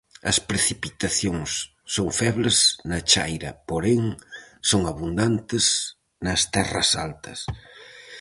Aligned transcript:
As 0.31 0.37
precipitacións 0.49 1.51
son 1.95 2.09
febles 2.19 2.57
na 2.89 2.99
chaira, 3.11 3.51
porén, 3.69 4.03
son 4.69 4.81
abundantes 4.91 5.65
nas 6.25 6.41
terras 6.55 6.89
altas. 7.05 7.39